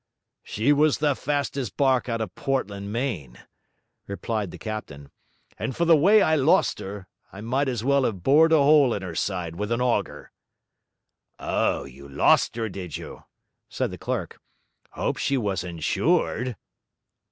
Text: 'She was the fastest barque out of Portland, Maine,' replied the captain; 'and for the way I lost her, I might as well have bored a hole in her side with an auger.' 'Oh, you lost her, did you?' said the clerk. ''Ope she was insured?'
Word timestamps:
'She 0.41 0.73
was 0.73 0.97
the 0.97 1.15
fastest 1.15 1.77
barque 1.77 2.09
out 2.09 2.21
of 2.21 2.33
Portland, 2.33 2.91
Maine,' 2.91 3.37
replied 4.07 4.49
the 4.49 4.57
captain; 4.57 5.11
'and 5.59 5.75
for 5.75 5.85
the 5.85 5.95
way 5.95 6.23
I 6.23 6.35
lost 6.35 6.79
her, 6.79 7.07
I 7.31 7.41
might 7.41 7.67
as 7.67 7.83
well 7.83 8.03
have 8.05 8.23
bored 8.23 8.51
a 8.51 8.57
hole 8.57 8.95
in 8.95 9.03
her 9.03 9.13
side 9.13 9.57
with 9.57 9.71
an 9.71 9.79
auger.' 9.79 10.31
'Oh, 11.37 11.83
you 11.85 12.09
lost 12.09 12.55
her, 12.55 12.67
did 12.67 12.97
you?' 12.97 13.25
said 13.69 13.91
the 13.91 13.99
clerk. 13.99 14.41
''Ope 14.97 15.17
she 15.17 15.37
was 15.37 15.63
insured?' 15.63 16.55